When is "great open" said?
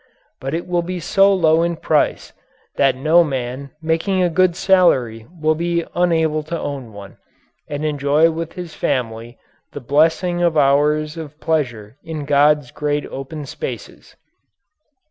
12.71-13.45